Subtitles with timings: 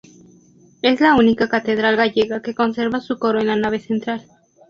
[0.81, 4.25] Es la única catedral gallega que conserva su coro en la nave central.